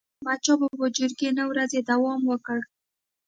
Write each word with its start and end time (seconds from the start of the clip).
د 0.03 0.03
احمدشاه 0.15 0.57
بابا 0.61 0.85
جرګي 0.97 1.29
نه 1.39 1.43
ورځي 1.49 1.79
دوام 1.89 2.21
وکړ. 2.31 2.59